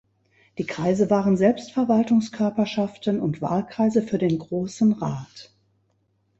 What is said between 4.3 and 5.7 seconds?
Grossen Rat.